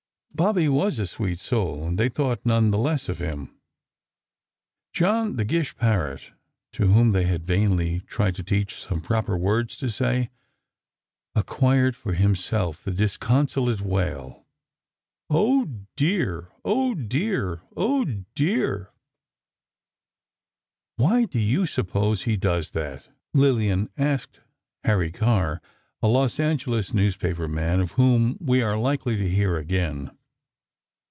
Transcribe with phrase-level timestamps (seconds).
[0.33, 3.59] Bobby was a sweet soul, and they thought none the less of him.
[4.91, 6.31] "John," the Gish parrot,
[6.71, 10.31] to whom they had vainly tried to teach some proper things to say,
[11.35, 14.47] acquired for himself the disconsolate wail:
[15.29, 16.47] "Oh, dear!
[16.65, 17.61] Oh, dear!
[17.77, 18.89] Oh, dear!"
[20.95, 24.39] "Why do you suppose he does that?" Lillian asked
[24.85, 25.61] Harry Carr,
[26.01, 30.09] a Los Angeles newspaper man, of whom we are likely to hear again.